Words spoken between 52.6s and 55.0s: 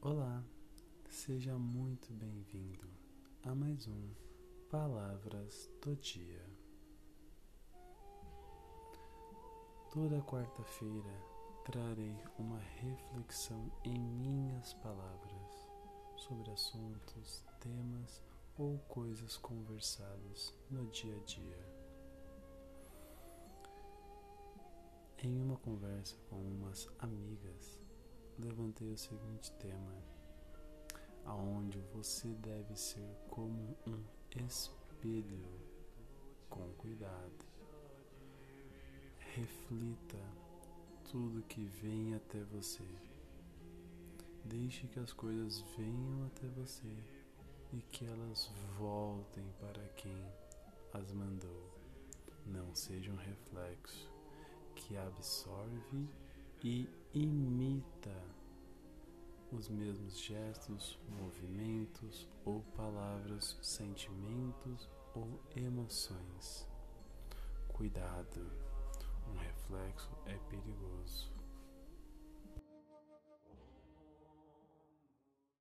seja um reflexo que